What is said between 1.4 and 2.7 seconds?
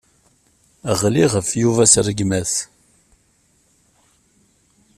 Yuba s rregmat.